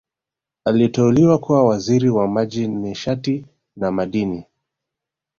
[0.65, 4.45] Aliteuliwa kuwa Waziri wa Maji Nishati na Madini